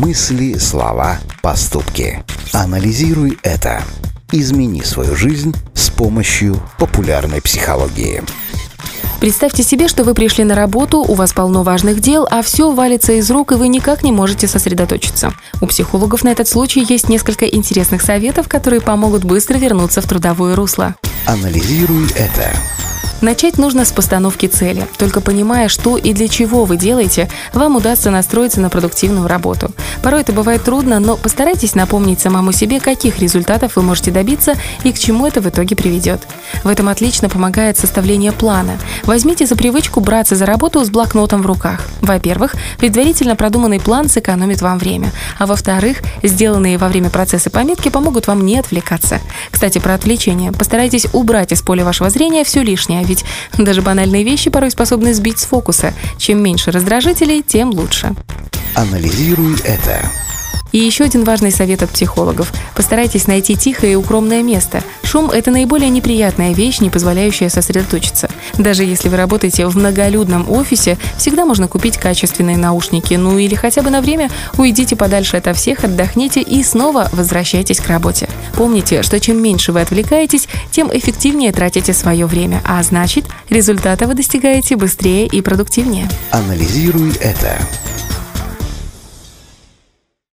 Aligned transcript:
Мысли, 0.00 0.56
слова, 0.56 1.18
поступки. 1.42 2.24
Анализируй 2.54 3.38
это. 3.42 3.82
Измени 4.32 4.80
свою 4.80 5.14
жизнь 5.14 5.54
с 5.74 5.90
помощью 5.90 6.58
популярной 6.78 7.42
психологии. 7.42 8.22
Представьте 9.20 9.62
себе, 9.62 9.88
что 9.88 10.02
вы 10.04 10.14
пришли 10.14 10.44
на 10.44 10.54
работу, 10.54 11.00
у 11.00 11.12
вас 11.12 11.34
полно 11.34 11.62
важных 11.62 12.00
дел, 12.00 12.26
а 12.30 12.40
все 12.40 12.72
валится 12.72 13.12
из 13.12 13.30
рук, 13.30 13.52
и 13.52 13.56
вы 13.56 13.68
никак 13.68 14.02
не 14.02 14.10
можете 14.10 14.48
сосредоточиться. 14.48 15.34
У 15.60 15.66
психологов 15.66 16.24
на 16.24 16.30
этот 16.30 16.48
случай 16.48 16.82
есть 16.82 17.10
несколько 17.10 17.44
интересных 17.44 18.00
советов, 18.00 18.48
которые 18.48 18.80
помогут 18.80 19.24
быстро 19.24 19.58
вернуться 19.58 20.00
в 20.00 20.06
трудовое 20.06 20.56
русло. 20.56 20.94
Анализируй 21.26 22.06
это. 22.16 22.54
Начать 23.20 23.58
нужно 23.58 23.84
с 23.84 23.92
постановки 23.92 24.46
цели. 24.46 24.86
Только 24.96 25.20
понимая, 25.20 25.68
что 25.68 25.98
и 25.98 26.14
для 26.14 26.26
чего 26.26 26.64
вы 26.64 26.78
делаете, 26.78 27.28
вам 27.52 27.76
удастся 27.76 28.10
настроиться 28.10 28.60
на 28.60 28.70
продуктивную 28.70 29.28
работу. 29.28 29.70
Порой 30.02 30.22
это 30.22 30.32
бывает 30.32 30.64
трудно, 30.64 31.00
но 31.00 31.16
постарайтесь 31.16 31.74
напомнить 31.74 32.20
самому 32.20 32.52
себе, 32.52 32.80
каких 32.80 33.18
результатов 33.18 33.76
вы 33.76 33.82
можете 33.82 34.10
добиться 34.10 34.54
и 34.84 34.92
к 34.92 34.98
чему 34.98 35.26
это 35.26 35.42
в 35.42 35.48
итоге 35.48 35.76
приведет. 35.76 36.22
В 36.64 36.68
этом 36.68 36.88
отлично 36.88 37.28
помогает 37.28 37.76
составление 37.76 38.32
плана. 38.32 38.78
Возьмите 39.04 39.44
за 39.44 39.54
привычку 39.54 40.00
браться 40.00 40.34
за 40.34 40.46
работу 40.46 40.82
с 40.82 40.88
блокнотом 40.88 41.42
в 41.42 41.46
руках. 41.46 41.82
Во-первых, 42.00 42.54
предварительно 42.78 43.36
продуманный 43.36 43.80
план 43.80 44.08
сэкономит 44.08 44.62
вам 44.62 44.78
время. 44.78 45.12
А 45.38 45.44
во-вторых, 45.46 45.98
сделанные 46.22 46.78
во 46.78 46.88
время 46.88 47.10
процесса 47.10 47.50
пометки 47.50 47.90
помогут 47.90 48.28
вам 48.28 48.46
не 48.46 48.58
отвлекаться. 48.58 49.20
Кстати, 49.50 49.78
про 49.78 49.94
отвлечение. 49.94 50.52
Постарайтесь 50.52 51.06
убрать 51.12 51.52
из 51.52 51.60
поля 51.60 51.84
вашего 51.84 52.08
зрения 52.08 52.44
все 52.44 52.62
лишнее, 52.62 53.04
ведь 53.10 53.24
даже 53.58 53.82
банальные 53.82 54.24
вещи 54.24 54.50
порой 54.50 54.70
способны 54.70 55.12
сбить 55.12 55.38
с 55.38 55.44
фокуса. 55.44 55.92
Чем 56.16 56.42
меньше 56.42 56.70
раздражителей, 56.70 57.42
тем 57.42 57.70
лучше. 57.70 58.14
Анализируй 58.74 59.56
это. 59.64 60.00
И 60.72 60.78
еще 60.78 61.04
один 61.04 61.24
важный 61.24 61.50
совет 61.50 61.82
от 61.82 61.90
психологов. 61.90 62.52
Постарайтесь 62.74 63.26
найти 63.26 63.56
тихое 63.56 63.92
и 63.92 63.96
укромное 63.96 64.42
место. 64.42 64.82
Шум– 65.02 65.30
это 65.32 65.50
наиболее 65.50 65.90
неприятная 65.90 66.54
вещь, 66.54 66.80
не 66.80 66.90
позволяющая 66.90 67.48
сосредоточиться. 67.48 68.30
Даже 68.58 68.84
если 68.84 69.08
вы 69.08 69.16
работаете 69.16 69.66
в 69.66 69.76
многолюдном 69.76 70.48
офисе, 70.50 70.98
всегда 71.16 71.44
можно 71.44 71.66
купить 71.66 71.96
качественные 71.96 72.56
наушники, 72.56 73.14
ну 73.14 73.38
или 73.38 73.54
хотя 73.54 73.82
бы 73.82 73.90
на 73.90 74.00
время 74.00 74.30
уйдите 74.56 74.94
подальше 74.96 75.36
ото 75.36 75.52
всех, 75.52 75.84
отдохните 75.84 76.40
и 76.40 76.62
снова 76.62 77.08
возвращайтесь 77.12 77.80
к 77.80 77.88
работе. 77.88 78.28
Помните, 78.54 79.02
что 79.02 79.18
чем 79.18 79.42
меньше 79.42 79.72
вы 79.72 79.80
отвлекаетесь, 79.80 80.48
тем 80.70 80.90
эффективнее 80.96 81.52
тратите 81.52 81.92
свое 81.92 82.26
время, 82.26 82.62
а 82.64 82.82
значит, 82.82 83.24
результата 83.48 84.06
вы 84.06 84.14
достигаете 84.14 84.76
быстрее 84.76 85.26
и 85.26 85.40
продуктивнее. 85.40 86.08
Анализируй 86.30 87.12
это. 87.20 87.58